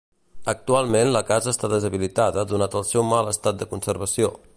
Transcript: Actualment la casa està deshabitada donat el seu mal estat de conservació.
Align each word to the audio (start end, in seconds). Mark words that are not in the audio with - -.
Actualment 0.53 1.09
la 1.15 1.21
casa 1.27 1.51
està 1.53 1.69
deshabitada 1.73 2.45
donat 2.53 2.79
el 2.81 2.87
seu 2.93 3.05
mal 3.11 3.33
estat 3.35 3.61
de 3.61 3.69
conservació. 3.75 4.33